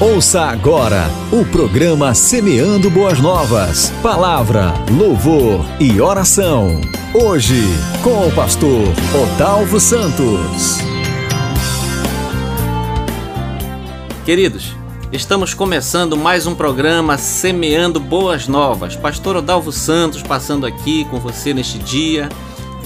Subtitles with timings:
[0.00, 3.90] Ouça agora o programa Semeando Boas Novas.
[4.02, 6.80] Palavra, louvor e oração.
[7.12, 7.62] Hoje,
[8.02, 8.88] com o pastor
[9.22, 10.78] Odalvo Santos.
[14.24, 14.74] Queridos,
[15.12, 18.96] estamos começando mais um programa Semeando Boas Novas.
[18.96, 22.26] Pastor Odalvo Santos passando aqui com você neste dia,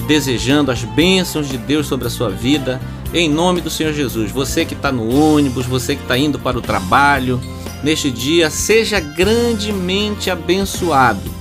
[0.07, 2.79] desejando as bênçãos de Deus sobre a sua vida
[3.13, 4.31] em nome do Senhor Jesus.
[4.31, 7.39] Você que está no ônibus, você que está indo para o trabalho,
[7.83, 11.33] neste dia, seja grandemente abençoado.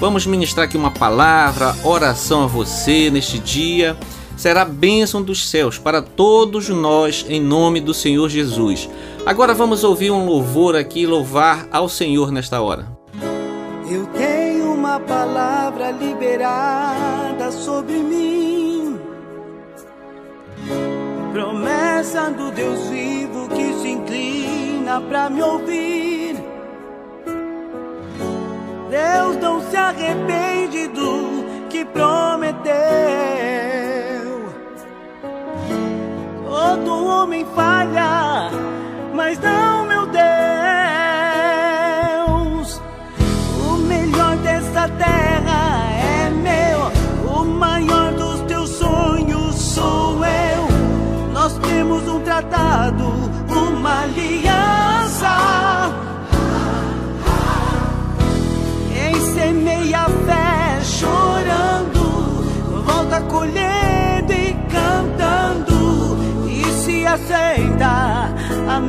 [0.00, 3.96] Vamos ministrar aqui uma palavra, oração a você neste dia.
[4.36, 8.88] Será bênção dos céus para todos nós, em nome do Senhor Jesus.
[9.26, 12.88] Agora vamos ouvir um louvor aqui, louvar ao Senhor nesta hora.
[13.90, 14.39] Eu tenho
[14.90, 18.98] uma palavra liberada sobre mim
[21.32, 26.34] promessa do Deus vivo que se inclina para me ouvir.
[28.90, 32.74] Deus não se arrepende do que prometeu.
[36.48, 38.50] Todo homem falha,
[39.14, 39.79] mas não
[52.40, 53.04] tratado,
[53.48, 55.90] uma aliança.
[58.88, 62.00] Quem semeia fé chorando,
[62.84, 66.18] volta colhendo e cantando,
[66.48, 68.32] e se aceita
[68.68, 68.80] a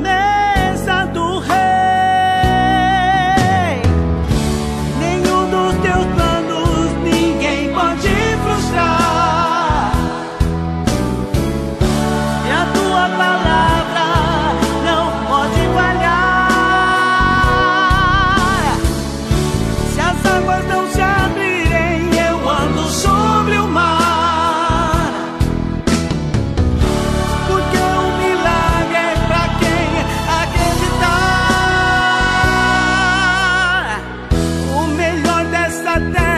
[35.99, 36.30] melhor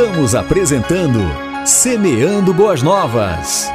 [0.00, 1.18] Estamos apresentando
[1.66, 3.70] Semeando Boas Novas.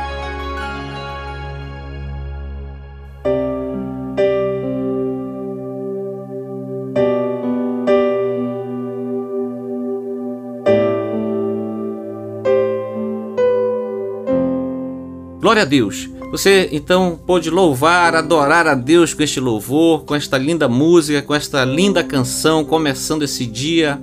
[15.40, 16.10] Glória a Deus.
[16.32, 21.36] Você então pôde louvar, adorar a Deus com este louvor, com esta linda música, com
[21.36, 24.02] esta linda canção, começando esse dia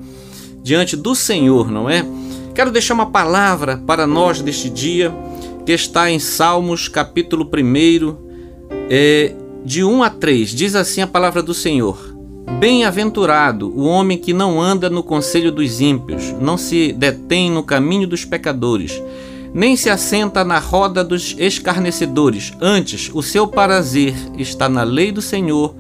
[0.63, 2.05] diante do Senhor, não é?
[2.55, 5.13] Quero deixar uma palavra para nós deste dia,
[5.65, 8.17] que está em Salmos, capítulo 1,
[8.91, 10.51] é, de 1 a 3.
[10.51, 12.15] Diz assim a palavra do Senhor:
[12.59, 18.07] Bem-aventurado o homem que não anda no conselho dos ímpios, não se detém no caminho
[18.07, 19.03] dos pecadores,
[19.55, 22.53] nem se assenta na roda dos escarnecedores.
[22.61, 25.75] Antes, o seu prazer está na lei do Senhor,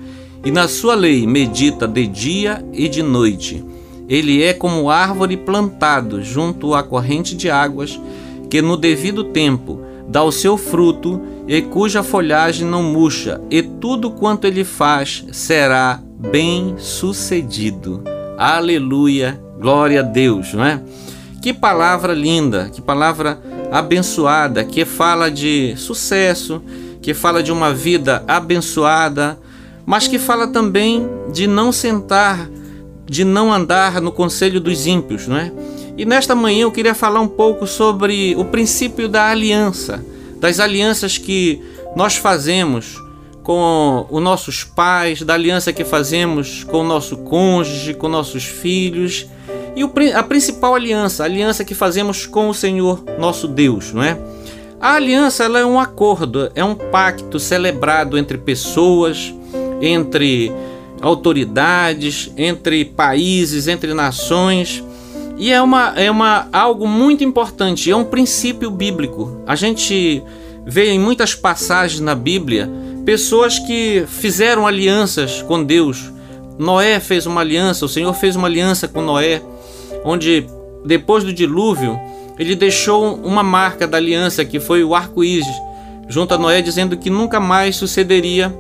[0.45, 3.65] e na sua lei medita de dia e de noite.
[4.13, 7.99] Ele é como árvore plantado junto à corrente de águas,
[8.51, 11.19] que no devido tempo dá o seu fruto
[11.49, 15.99] e cuja folhagem não murcha, e tudo quanto ele faz será
[16.31, 18.05] bem sucedido.
[18.37, 20.83] Aleluia, glória a Deus, não é?
[21.41, 26.61] Que palavra linda, que palavra abençoada, que fala de sucesso,
[27.01, 29.39] que fala de uma vida abençoada,
[29.87, 32.51] mas que fala também de não sentar
[33.13, 35.53] de não andar no conselho dos ímpios, não é?
[35.99, 40.03] E nesta manhã eu queria falar um pouco sobre o princípio da aliança,
[40.41, 41.63] das alianças que
[41.95, 42.97] nós fazemos
[43.43, 49.27] com os nossos pais, da aliança que fazemos com o nosso cônjuge, com nossos filhos,
[49.77, 49.83] e
[50.15, 54.19] a principal aliança, a aliança que fazemos com o Senhor nosso Deus, não é?
[54.81, 59.35] A aliança ela é um acordo, é um pacto celebrado entre pessoas,
[59.83, 60.51] entre
[61.03, 64.83] autoridades, entre países, entre nações.
[65.37, 69.43] E é, uma, é uma, algo muito importante, é um princípio bíblico.
[69.47, 70.23] A gente
[70.65, 72.71] vê em muitas passagens na Bíblia
[73.05, 76.13] pessoas que fizeram alianças com Deus.
[76.57, 79.43] Noé fez uma aliança, o Senhor fez uma aliança com Noé,
[80.05, 80.47] onde
[80.85, 81.99] depois do dilúvio
[82.39, 85.47] ele deixou uma marca da aliança que foi o arco-íris
[86.09, 88.55] junto a Noé, dizendo que nunca mais sucederia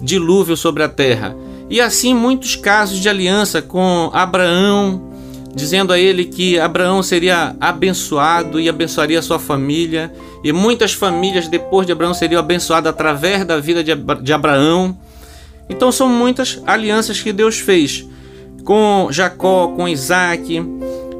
[0.00, 1.36] dilúvio sobre a terra.
[1.72, 5.10] E assim muitos casos de aliança com Abraão,
[5.54, 10.12] dizendo a ele que Abraão seria abençoado e abençoaria sua família,
[10.44, 14.94] e muitas famílias depois de Abraão seriam abençoadas através da vida de Abraão.
[15.66, 18.06] Então são muitas alianças que Deus fez
[18.64, 20.62] com Jacó, com Isaac,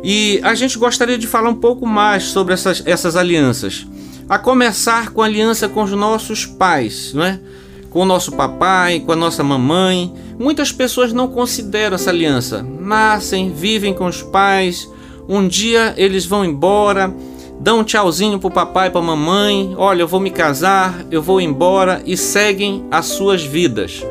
[0.04, 3.86] e a gente gostaria de falar um pouco mais sobre essas, essas alianças.
[4.28, 7.40] A começar com a aliança com os nossos pais, não é?
[7.92, 10.12] Com o nosso papai, com a nossa mamãe.
[10.38, 12.62] Muitas pessoas não consideram essa aliança.
[12.62, 14.88] Nascem, vivem com os pais,
[15.28, 17.14] um dia eles vão embora,
[17.60, 21.40] dão um tchauzinho pro papai e pra mamãe, olha, eu vou me casar, eu vou
[21.40, 24.02] embora e seguem as suas vidas.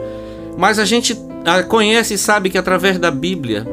[0.57, 1.17] Mas a gente
[1.67, 3.67] conhece e sabe que através da Bíblia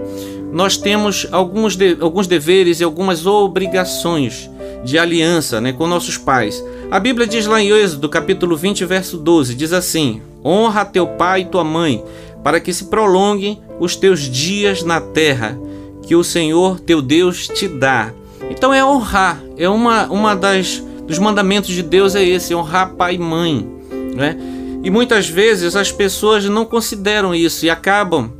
[0.50, 4.50] nós temos alguns, de, alguns deveres e algumas obrigações
[4.84, 6.64] de aliança né, com nossos pais.
[6.90, 11.42] A Bíblia diz lá em Êxodo, capítulo 20, verso 12, diz assim: Honra teu pai
[11.42, 12.02] e tua mãe,
[12.42, 15.58] para que se prolonguem os teus dias na terra,
[16.02, 18.12] que o Senhor teu Deus te dá.
[18.50, 23.14] Então é honrar, é uma, uma das dos mandamentos de Deus é esse, honrar pai
[23.14, 23.66] e mãe,
[24.14, 24.36] né?
[24.84, 28.30] E muitas vezes as pessoas não consideram isso e acabam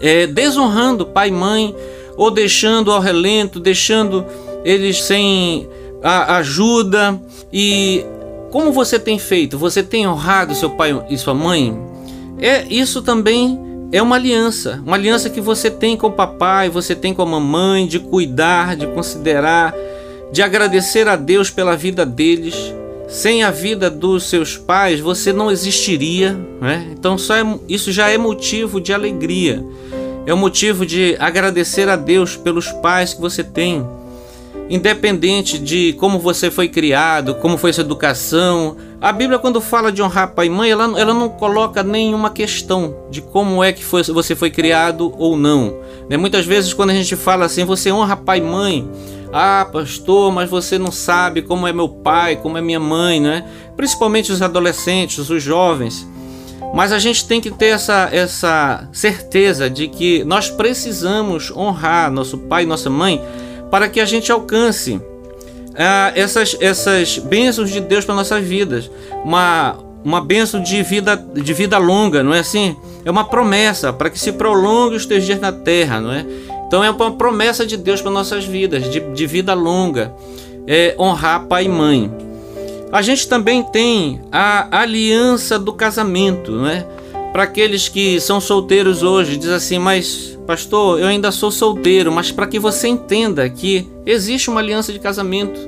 [0.00, 1.74] é, desonrando pai e mãe
[2.16, 4.24] ou deixando ao relento, deixando
[4.64, 5.68] eles sem
[6.02, 7.20] ajuda.
[7.52, 8.04] E
[8.50, 9.58] como você tem feito?
[9.58, 11.78] Você tem honrado seu pai e sua mãe?
[12.40, 13.58] É isso também
[13.90, 17.26] é uma aliança, uma aliança que você tem com o papai, você tem com a
[17.26, 19.74] mamãe, de cuidar, de considerar,
[20.30, 22.54] de agradecer a Deus pela vida deles.
[23.08, 26.88] Sem a vida dos seus pais, você não existiria, né?
[26.92, 29.64] Então só é, isso já é motivo de alegria.
[30.26, 33.82] É um motivo de agradecer a Deus pelos pais que você tem
[34.68, 38.76] independente de como você foi criado, como foi sua educação.
[39.00, 42.94] A Bíblia, quando fala de honrar pai e mãe, ela, ela não coloca nenhuma questão
[43.10, 45.74] de como é que foi, você foi criado ou não.
[46.08, 46.16] Né?
[46.16, 48.88] Muitas vezes, quando a gente fala assim, você honra pai e mãe.
[49.32, 53.44] Ah, pastor, mas você não sabe como é meu pai, como é minha mãe, né?
[53.76, 56.08] Principalmente os adolescentes, os jovens.
[56.74, 62.38] Mas a gente tem que ter essa, essa certeza de que nós precisamos honrar nosso
[62.38, 63.22] pai e nossa mãe
[63.70, 65.00] para que a gente alcance
[65.76, 68.90] ah, essas, essas bênçãos de Deus para nossas vidas.
[69.24, 72.76] Uma, uma bênção de vida, de vida longa, não é assim?
[73.04, 76.26] É uma promessa para que se prolongue os teus dias na terra, não é?
[76.66, 80.12] Então é uma promessa de Deus para nossas vidas, de, de vida longa,
[80.66, 82.12] é honrar pai e mãe.
[82.92, 86.86] A gente também tem a aliança do casamento, né?
[87.32, 92.32] Para aqueles que são solteiros hoje, diz assim, mas pastor, eu ainda sou solteiro, mas
[92.32, 95.60] para que você entenda que existe uma aliança de casamento,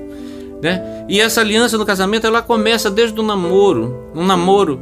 [0.62, 1.04] né?
[1.06, 4.80] E essa aliança do casamento ela começa desde o namoro, um namoro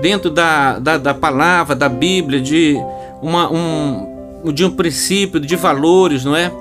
[0.00, 2.76] dentro da, da, da palavra, da Bíblia, de,
[3.20, 6.52] uma, um, de um princípio, de valores, não é?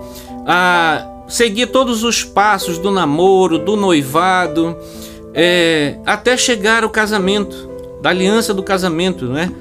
[0.47, 4.75] A seguir todos os passos do namoro, do noivado,
[5.33, 7.68] é, até chegar ao casamento,
[8.01, 9.51] da aliança do casamento, né?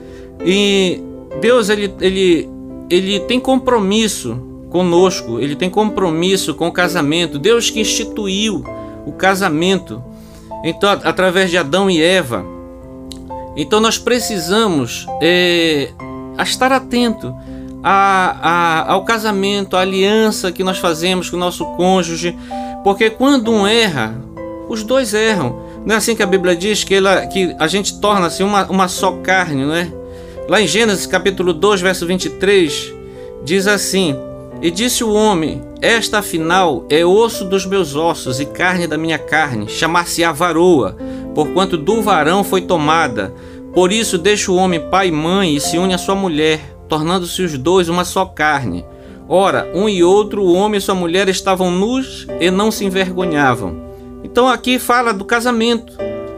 [0.45, 1.03] E
[1.41, 2.49] Deus ele, ele,
[2.89, 4.41] ele tem compromisso
[4.71, 7.39] conosco, ele tem compromisso com o casamento.
[7.39, 8.65] Deus que instituiu
[9.07, 10.03] o casamento,
[10.65, 12.45] então através de Adão e Eva.
[13.57, 15.91] Então nós precisamos é,
[16.39, 17.35] estar atento
[17.83, 22.37] a, a, ao casamento, à aliança que nós fazemos com o nosso cônjuge,
[22.85, 24.15] porque quando um erra,
[24.69, 25.68] os dois erram.
[25.85, 28.89] Não é assim que a Bíblia diz que, ela, que a gente torna-se uma, uma
[28.89, 29.91] só carne, não é?
[30.49, 32.95] Lá em Gênesis capítulo 2, verso 23,
[33.45, 34.17] diz assim:
[34.63, 39.19] E disse o homem: Esta afinal é osso dos meus ossos e carne da minha
[39.19, 40.97] carne, chamar-se-á varoa,
[41.35, 43.35] porquanto do varão foi tomada.
[43.75, 47.43] Por isso deixa o homem pai e mãe e se une à sua mulher, tornando-se
[47.43, 48.85] os dois uma só carne.
[49.29, 53.88] Ora, um e outro, o homem e sua mulher, estavam nus e não se envergonhavam.
[54.39, 55.95] Então aqui fala do casamento,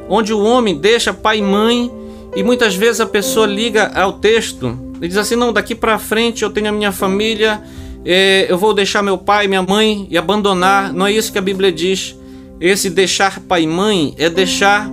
[0.08, 1.92] onde o homem deixa pai e mãe
[2.34, 6.42] e muitas vezes a pessoa liga ao texto e diz assim: não, daqui para frente
[6.42, 7.62] eu tenho a minha família,
[8.02, 10.94] é, eu vou deixar meu pai, minha mãe e abandonar.
[10.94, 12.16] Não é isso que a Bíblia diz.
[12.58, 14.90] Esse deixar pai e mãe é deixar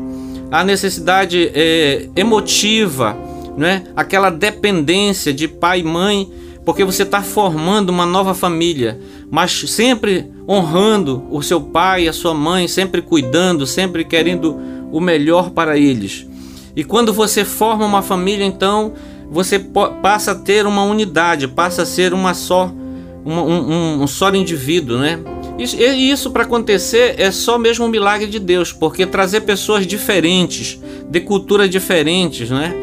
[0.52, 3.18] a necessidade é, emotiva,
[3.56, 3.86] né?
[3.96, 6.30] aquela dependência de pai e mãe,
[6.66, 12.14] porque você está formando uma nova família mas sempre honrando o seu pai e a
[12.14, 14.58] sua mãe, sempre cuidando, sempre querendo
[14.92, 16.26] o melhor para eles.
[16.76, 18.94] E quando você forma uma família, então
[19.30, 19.60] você
[20.02, 22.72] passa a ter uma unidade, passa a ser uma só,
[23.26, 25.20] uma, um, um, só indivíduo, né?
[25.58, 30.80] E isso para acontecer é só mesmo um milagre de Deus, porque trazer pessoas diferentes,
[31.10, 32.74] de culturas diferentes, né?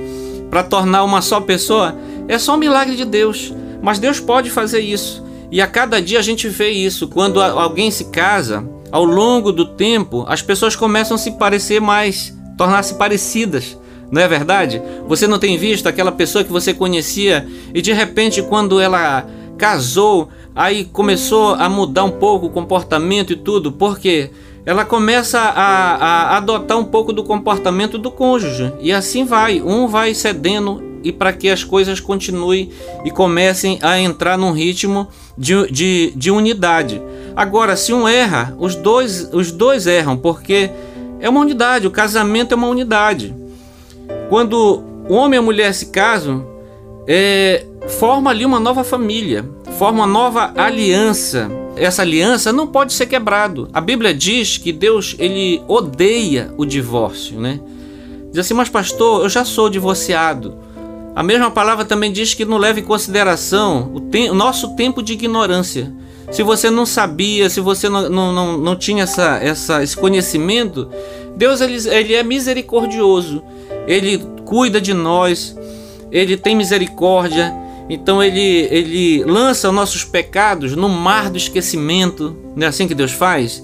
[0.50, 1.96] Para tornar uma só pessoa
[2.28, 3.54] é só um milagre de Deus.
[3.80, 5.24] Mas Deus pode fazer isso.
[5.54, 7.06] E a cada dia a gente vê isso.
[7.06, 12.37] Quando alguém se casa, ao longo do tempo, as pessoas começam a se parecer mais,
[12.58, 13.78] tornar-se parecidas.
[14.11, 14.82] Não é verdade?
[15.06, 19.25] Você não tem visto aquela pessoa que você conhecia e de repente, quando ela
[19.56, 24.32] casou, aí começou a mudar um pouco o comportamento e tudo, porque
[24.66, 29.87] ela começa a, a adotar um pouco do comportamento do cônjuge e assim vai, um
[29.87, 32.70] vai cedendo e para que as coisas continuem
[33.04, 35.06] e comecem a entrar num ritmo
[35.37, 37.00] de, de, de unidade.
[37.37, 40.70] Agora, se um erra, os dois, os dois erram, porque
[41.20, 43.34] é uma unidade, o casamento é uma unidade.
[44.28, 46.46] Quando o homem e a mulher se casam,
[47.06, 49.44] é, forma ali uma nova família,
[49.78, 51.50] forma uma nova aliança.
[51.76, 53.68] Essa aliança não pode ser quebrado.
[53.73, 57.61] A Bíblia diz que Deus ele odeia o divórcio, né?
[58.30, 60.56] Diz assim, mas pastor, eu já sou divorciado.
[61.14, 65.02] A mesma palavra também diz que não leve em consideração o, te o nosso tempo
[65.02, 65.92] de ignorância.
[66.33, 70.88] Se você não sabia, se você não, não, não, não tinha essa, essa, esse conhecimento,
[71.37, 73.42] Deus ele, ele é misericordioso,
[73.87, 75.56] Ele cuida de nós,
[76.11, 77.54] Ele tem misericórdia,
[77.88, 82.94] então Ele, ele lança os nossos pecados no mar do esquecimento, não é assim que
[82.94, 83.62] Deus faz?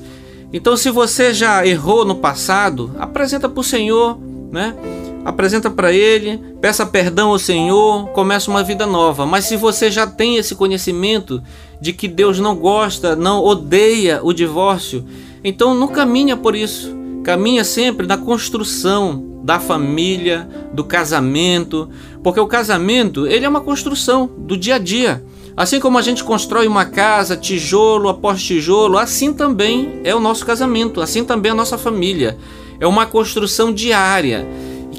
[0.52, 4.19] Então, se você já errou no passado, apresenta para o Senhor,
[4.50, 4.75] né?
[5.24, 9.26] Apresenta para ele, peça perdão ao Senhor, começa uma vida nova.
[9.26, 11.42] Mas se você já tem esse conhecimento
[11.80, 15.04] de que Deus não gosta, não odeia o divórcio,
[15.44, 16.96] então não caminha por isso.
[17.22, 21.88] Caminha sempre na construção da família, do casamento,
[22.22, 25.22] porque o casamento, ele é uma construção do dia a dia.
[25.56, 30.46] Assim como a gente constrói uma casa, tijolo após tijolo, assim também é o nosso
[30.46, 32.38] casamento, assim também é a nossa família.
[32.78, 34.46] É uma construção diária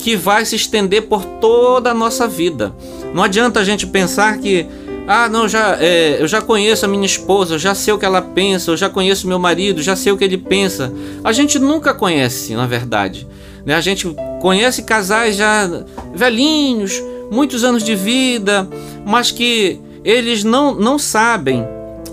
[0.02, 2.74] que vai se estender por toda a nossa vida.
[3.14, 4.66] Não adianta a gente pensar que
[5.08, 8.06] ah, não, já, é, eu já conheço a minha esposa, eu já sei o que
[8.06, 10.94] ela pensa, eu já conheço meu marido, já sei o que ele pensa.
[11.24, 13.28] A gente nunca conhece, na verdade.
[13.66, 13.76] Né?
[13.76, 14.08] A gente
[14.42, 15.70] conhece casais já
[16.14, 18.68] velhinhos, muitos anos de vida,
[19.06, 21.68] mas que eles não, não sabem,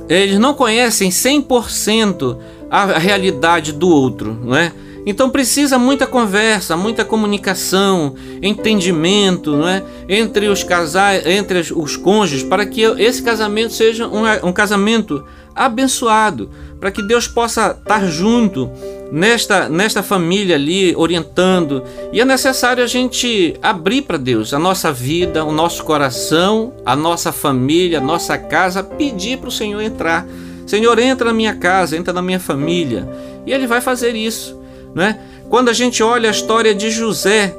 [0.09, 2.37] eles não conhecem 100%
[2.71, 4.73] a realidade do outro, não é?
[5.09, 9.83] Então precisa muita conversa, muita comunicação, entendimento, não é?
[10.07, 15.25] Entre os casais, entre os cônjuges, para que esse casamento seja um, um casamento
[15.57, 18.71] abençoado, para que Deus possa estar junto
[19.11, 21.83] nesta, nesta família ali, orientando.
[22.13, 26.95] E é necessário a gente abrir para Deus a nossa vida, o nosso coração, a
[26.95, 30.27] nossa família, a nossa casa, pedir para o Senhor entrar.
[30.67, 33.09] Senhor, entra na minha casa, entra na minha família.
[33.47, 34.58] E Ele vai fazer isso.
[34.99, 35.17] Não é?
[35.49, 37.55] Quando a gente olha a história de José,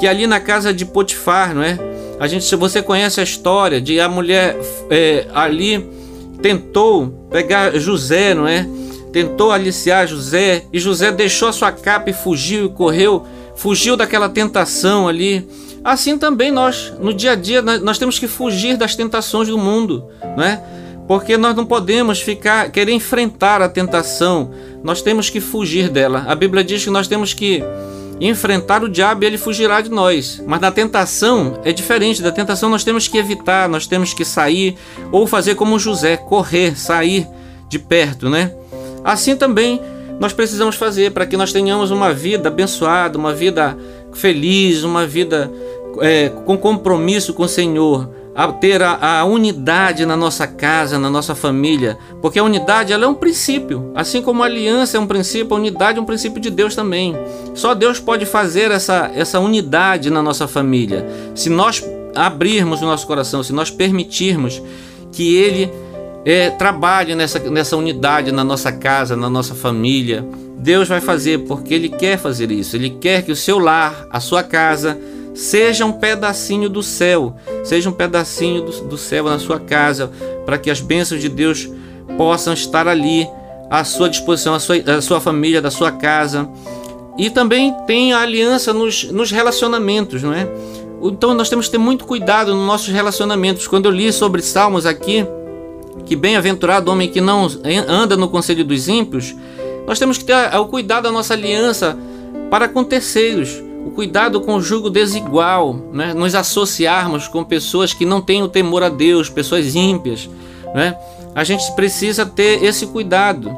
[0.00, 1.78] que ali na casa de Potifar, não é?
[2.18, 4.56] A gente, se você conhece a história de a mulher
[4.90, 5.88] é, ali
[6.42, 8.66] tentou pegar José, não é?
[9.12, 14.28] tentou aliciar José e José deixou a sua capa e fugiu e correu, fugiu daquela
[14.28, 15.48] tentação ali.
[15.84, 20.04] Assim também nós, no dia a dia, nós temos que fugir das tentações do mundo,
[20.36, 20.60] né?
[21.06, 24.50] Porque nós não podemos ficar querer enfrentar a tentação,
[24.82, 26.24] nós temos que fugir dela.
[26.26, 27.62] A Bíblia diz que nós temos que
[28.20, 30.42] enfrentar o diabo e ele fugirá de nós.
[30.46, 32.22] Mas na tentação é diferente.
[32.22, 34.76] Da tentação nós temos que evitar, nós temos que sair
[35.12, 37.26] ou fazer como José, correr, sair
[37.68, 38.52] de perto, né?
[39.02, 39.80] Assim também
[40.18, 43.76] nós precisamos fazer para que nós tenhamos uma vida abençoada, uma vida
[44.12, 45.50] feliz, uma vida
[46.00, 51.08] é, com compromisso com o Senhor, a ter a, a, unidade na nossa casa, na
[51.08, 55.06] nossa família, porque a unidade ela é um princípio, assim como a aliança é um
[55.06, 57.16] princípio, a unidade é um princípio de Deus também.
[57.54, 61.06] Só Deus pode fazer essa, essa unidade na nossa família.
[61.34, 64.60] Se nós abrirmos o nosso coração, se nós permitirmos
[65.12, 65.70] que Ele
[66.24, 70.26] é, trabalhe nessa, nessa unidade na nossa casa, na nossa família.
[70.56, 72.74] Deus vai fazer porque Ele quer fazer isso.
[72.74, 74.98] Ele quer que o seu lar, a sua casa,
[75.34, 80.10] seja um pedacinho do céu, seja um pedacinho do, do céu na sua casa,
[80.46, 81.68] para que as bênçãos de Deus
[82.16, 83.28] possam estar ali
[83.68, 86.48] à sua disposição, a sua, a sua família, da sua casa.
[87.18, 90.48] E também tem a aliança nos, nos relacionamentos, não é?
[91.02, 93.66] Então nós temos que ter muito cuidado nos nossos relacionamentos.
[93.66, 95.26] Quando eu li sobre Salmos aqui,
[96.06, 97.48] que bem-aventurado homem que não
[97.88, 99.34] anda no conselho dos ímpios,
[99.86, 101.96] nós temos que ter o cuidado da nossa aliança
[102.50, 106.14] para com terceiros, o cuidado com o jugo desigual, né?
[106.14, 110.28] nos associarmos com pessoas que não têm o temor a Deus, pessoas ímpias.
[110.74, 110.96] Né?
[111.34, 113.54] A gente precisa ter esse cuidado.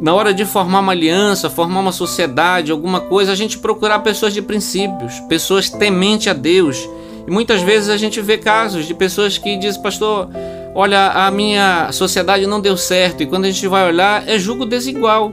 [0.00, 4.32] Na hora de formar uma aliança, formar uma sociedade, alguma coisa, a gente procurar pessoas
[4.32, 6.88] de princípios, pessoas temente a Deus.
[7.26, 10.28] E muitas vezes a gente vê casos de pessoas que dizem, pastor,
[10.74, 13.22] olha, a minha sociedade não deu certo.
[13.22, 15.32] E quando a gente vai olhar, é julgo desigual.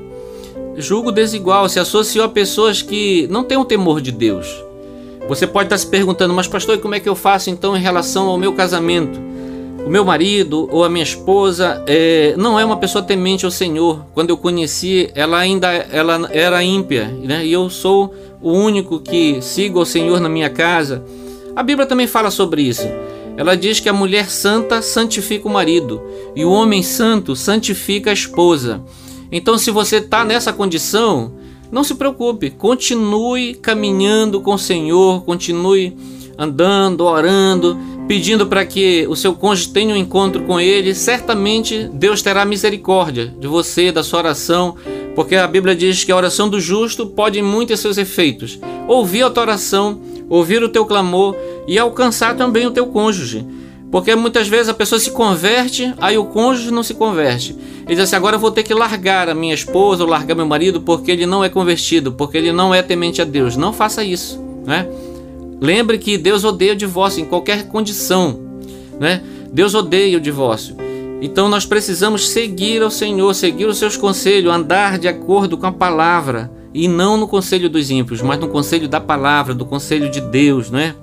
[0.76, 4.48] Julgo desigual se associou a pessoas que não têm o temor de Deus.
[5.28, 8.28] Você pode estar se perguntando, mas pastor, como é que eu faço então em relação
[8.28, 9.20] ao meu casamento?
[9.86, 14.06] O meu marido ou a minha esposa é, não é uma pessoa temente ao Senhor.
[14.14, 17.46] Quando eu conheci, ela ainda ela era ímpia, né?
[17.46, 21.04] E eu sou o único que sigo ao Senhor na minha casa.
[21.56, 22.88] A Bíblia também fala sobre isso.
[23.36, 26.02] Ela diz que a mulher santa santifica o marido
[26.36, 28.82] e o homem santo santifica a esposa.
[29.34, 31.34] Então, se você está nessa condição,
[31.72, 35.98] não se preocupe, continue caminhando com o Senhor, continue
[36.38, 40.94] andando, orando, pedindo para que o seu cônjuge tenha um encontro com Ele.
[40.96, 44.76] Certamente Deus terá misericórdia de você, da sua oração,
[45.16, 48.60] porque a Bíblia diz que a oração do justo pode muito ter seus efeitos.
[48.88, 51.36] Ouvir a tua oração ouvir o teu clamor
[51.68, 53.46] e alcançar também o teu cônjuge.
[53.94, 57.56] Porque muitas vezes a pessoa se converte, aí o cônjuge não se converte.
[57.86, 60.48] Ele diz assim: agora eu vou ter que largar a minha esposa ou largar meu
[60.48, 63.56] marido porque ele não é convertido, porque ele não é temente a Deus.
[63.56, 64.44] Não faça isso.
[64.66, 64.88] Né?
[65.62, 68.40] Lembre que Deus odeia o divórcio em qualquer condição.
[69.00, 69.22] Né?
[69.52, 70.76] Deus odeia o divórcio.
[71.22, 75.72] Então nós precisamos seguir ao Senhor, seguir os seus conselhos, andar de acordo com a
[75.72, 80.20] palavra e não no conselho dos ímpios, mas no conselho da palavra, do conselho de
[80.20, 80.96] Deus, não é?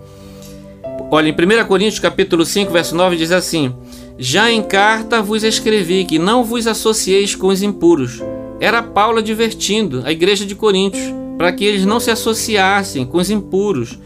[1.12, 3.74] Olha, em 1 Coríntios capítulo 5, verso 9 diz assim:
[4.16, 8.22] Já em carta vos escrevi que não vos associeis com os impuros.
[8.60, 13.28] Era Paulo advertindo a igreja de Coríntios para que eles não se associassem com os
[13.28, 13.98] impuros.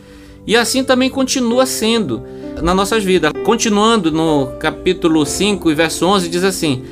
[0.47, 2.23] E assim também continua sendo
[2.63, 3.33] nas nossas vidas.
[3.45, 6.85] Continuando no capítulo 5 e verso 11 diz assim: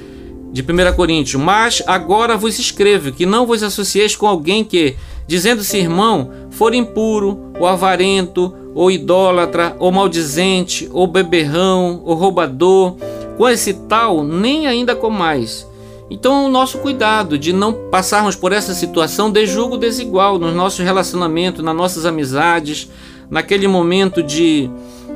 [0.53, 4.95] de 1 Coríntios, mas agora vos escrevo que não vos associeis com alguém que,
[5.27, 12.97] dizendo-se irmão, for impuro, ou avarento, ou idólatra, ou maldizente, ou beberrão, ou roubador,
[13.37, 15.67] com esse tal nem ainda com mais.
[16.11, 20.85] Então, o nosso cuidado de não passarmos por essa situação de julgo desigual nos nossos
[20.85, 22.89] relacionamentos, nas nossas amizades,
[23.31, 24.69] naquele momento de,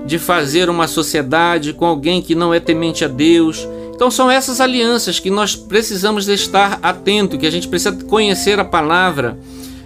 [0.06, 4.60] de fazer uma sociedade com alguém que não é temente a Deus então são essas
[4.60, 9.38] alianças que nós precisamos estar atento, que a gente precisa conhecer a palavra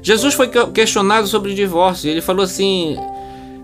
[0.03, 2.11] Jesus foi questionado sobre o divórcio.
[2.11, 2.97] Ele falou assim: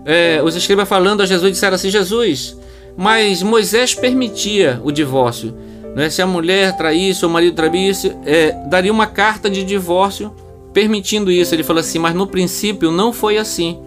[0.07, 2.57] é, os escribas falando a Jesus disseram assim: Jesus,
[2.95, 5.53] mas Moisés permitia o divórcio.
[5.93, 6.09] Né?
[6.09, 10.33] Se a mulher traísse o marido traísse, é, daria uma carta de divórcio
[10.73, 11.53] permitindo isso.
[11.53, 13.79] Ele falou assim: mas no princípio não foi assim.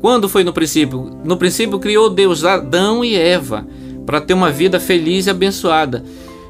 [0.00, 1.20] Quando foi no princípio?
[1.22, 3.66] No princípio criou Deus Adão e Eva
[4.06, 6.02] para ter uma vida feliz e abençoada.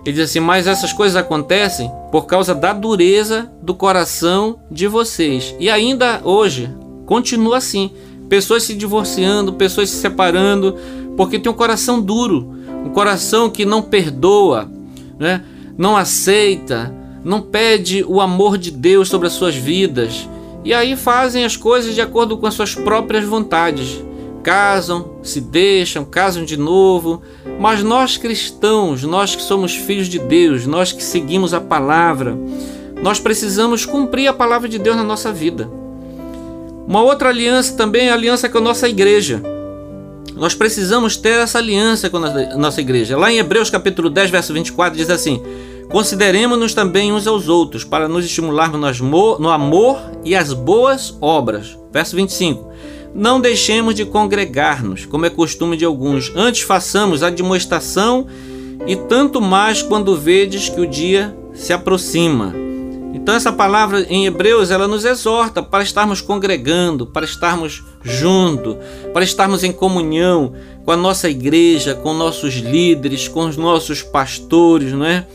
[0.05, 5.53] Ele diz assim: Mas essas coisas acontecem por causa da dureza do coração de vocês.
[5.59, 6.71] E ainda hoje,
[7.07, 7.91] continua assim:
[8.29, 10.77] pessoas se divorciando, pessoas se separando,
[11.17, 14.71] porque tem um coração duro, um coração que não perdoa,
[15.19, 15.43] né?
[15.77, 20.29] não aceita, não pede o amor de Deus sobre as suas vidas.
[20.65, 24.05] E aí fazem as coisas de acordo com as suas próprias vontades
[24.47, 27.21] casam, se deixam, casam de novo.
[27.59, 32.39] Mas nós cristãos, nós que somos filhos de Deus, nós que seguimos a palavra,
[33.03, 35.69] nós precisamos cumprir a palavra de Deus na nossa vida.
[36.87, 39.43] Uma outra aliança também é a aliança com a nossa igreja.
[40.37, 43.17] Nós precisamos ter essa aliança com a nossa igreja.
[43.17, 45.43] Lá em Hebreus capítulo 10, verso 24, diz assim:
[45.89, 51.77] Consideremos-nos também uns aos outros, para nos estimularmos no amor e as boas obras.
[51.93, 52.71] Verso 25.
[53.15, 58.27] Não deixemos de congregar-nos, como é costume de alguns, antes façamos a demonstração
[58.87, 62.66] e tanto mais quando vedes que o dia se aproxima.
[63.17, 68.77] Então essa palavra em Hebreus, ela nos exorta para estarmos congregando, para estarmos junto,
[69.13, 70.53] para estarmos em comunhão
[70.85, 75.27] com a nossa igreja, com nossos líderes, com os nossos pastores, não é?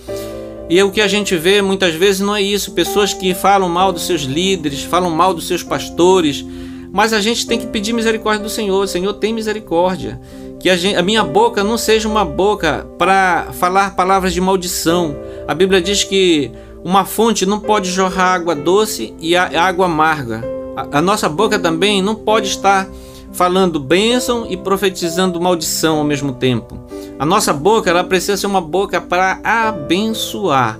[0.69, 3.91] E o que a gente vê muitas vezes não é isso, pessoas que falam mal
[3.91, 6.45] dos seus líderes, falam mal dos seus pastores,
[6.93, 8.87] mas a gente tem que pedir misericórdia do Senhor.
[8.87, 10.21] Senhor, tem misericórdia.
[10.59, 15.15] Que a, gente, a minha boca não seja uma boca para falar palavras de maldição.
[15.47, 16.51] A Bíblia diz que
[16.83, 20.43] uma fonte não pode jorrar água doce e água amarga.
[20.91, 22.87] A, nossa boca também não pode estar
[23.31, 26.77] falando bênção e profetizando maldição ao mesmo tempo.
[27.19, 30.79] A nossa boca ela precisa ser uma boca para abençoar.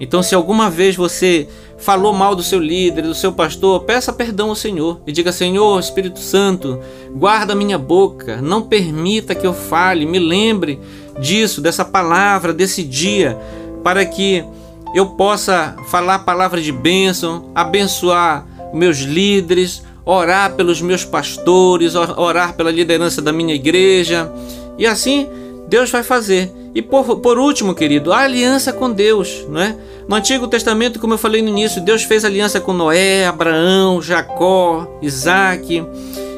[0.00, 4.48] Então, se alguma vez você falou mal do seu líder, do seu pastor, peça perdão
[4.48, 6.80] ao Senhor e diga: Senhor, Espírito Santo,
[7.14, 10.80] guarda minha boca, não permita que eu fale, me lembre
[11.20, 13.38] disso, dessa palavra, desse dia,
[13.82, 14.44] para que
[14.94, 22.70] eu possa falar palavras de bênção, abençoar meus líderes, orar pelos meus pastores, orar pela
[22.70, 24.30] liderança da minha igreja,
[24.78, 25.28] e assim
[25.68, 26.52] Deus vai fazer.
[26.74, 29.76] E por, por último, querido, a aliança com Deus, não é?
[30.08, 34.86] No Antigo Testamento, como eu falei no início, Deus fez aliança com Noé, Abraão, Jacó,
[35.00, 35.84] Isaac.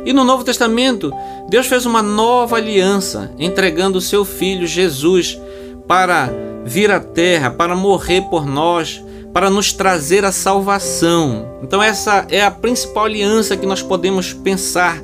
[0.04, 1.10] E no Novo Testamento,
[1.48, 5.38] Deus fez uma nova aliança, entregando o seu filho Jesus
[5.86, 6.30] para
[6.64, 11.58] vir à terra, para morrer por nós, para nos trazer a salvação.
[11.62, 15.02] Então, essa é a principal aliança que nós podemos pensar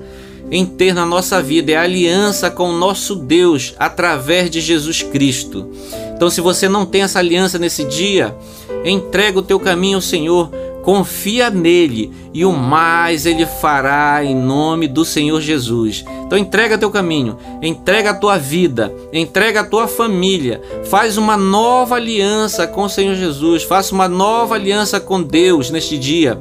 [0.51, 5.03] em ter na nossa vida é a aliança com o nosso Deus através de Jesus
[5.03, 5.71] Cristo.
[6.14, 8.37] Então, se você não tem essa aliança nesse dia,
[8.85, 10.51] entrega o teu caminho ao Senhor,
[10.83, 16.05] confia nele e o mais ele fará em nome do Senhor Jesus.
[16.27, 21.97] Então entrega teu caminho, entrega a tua vida, entrega a tua família, faz uma nova
[21.97, 26.40] aliança com o Senhor Jesus, faça uma nova aliança com Deus neste dia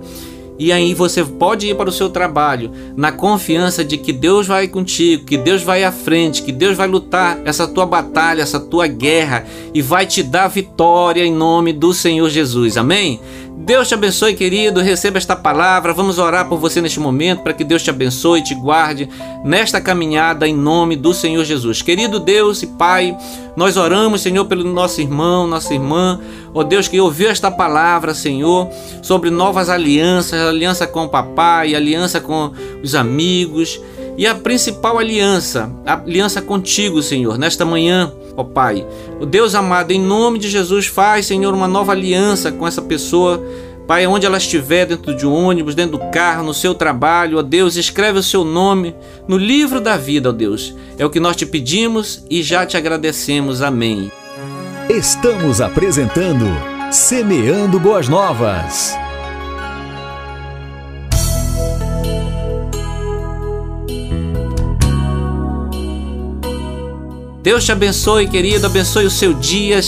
[0.61, 4.67] e aí você pode ir para o seu trabalho na confiança de que Deus vai
[4.67, 8.85] contigo, que Deus vai à frente, que Deus vai lutar essa tua batalha, essa tua
[8.85, 12.77] guerra e vai te dar vitória em nome do Senhor Jesus.
[12.77, 13.19] Amém?
[13.63, 14.81] Deus te abençoe, querido.
[14.81, 15.93] Receba esta palavra.
[15.93, 19.07] Vamos orar por você neste momento para que Deus te abençoe e te guarde
[19.45, 21.81] nesta caminhada em nome do Senhor Jesus.
[21.81, 23.15] Querido Deus e Pai,
[23.55, 26.19] nós oramos, Senhor, pelo nosso irmão, nossa irmã,
[26.55, 28.67] ó Deus, que ouviu esta palavra, Senhor,
[29.03, 32.51] sobre novas alianças, aliança com o papai, aliança com
[32.83, 33.79] os amigos
[34.17, 38.85] e a principal aliança, a aliança contigo, Senhor, nesta manhã ó Pai.
[39.19, 43.43] O Deus amado, em nome de Jesus, faz, Senhor, uma nova aliança com essa pessoa.
[43.87, 47.41] Pai, onde ela estiver, dentro de um ônibus, dentro do carro, no seu trabalho, ó
[47.41, 48.95] Deus, escreve o seu nome
[49.27, 50.73] no livro da vida, ó Deus.
[50.97, 53.61] É o que nós te pedimos e já te agradecemos.
[53.61, 54.11] Amém.
[54.89, 56.45] Estamos apresentando
[56.91, 58.95] Semeando Boas Novas.
[67.41, 69.79] Deus te abençoe, querido, abençoe o seu dia,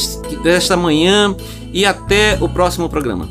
[0.43, 1.35] desta manhã
[1.71, 3.29] e até o próximo programa.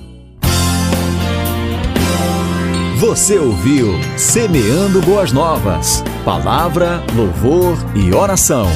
[2.98, 6.04] Você ouviu Semeando Boas Novas.
[6.24, 8.68] Palavra, louvor e oração.